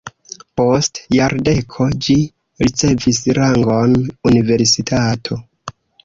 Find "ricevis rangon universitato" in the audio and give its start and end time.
2.67-5.39